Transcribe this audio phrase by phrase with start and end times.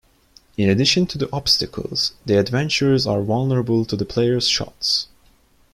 [0.57, 5.07] In addition to the obstacles, the adventurers are vulnerable to the player's shots.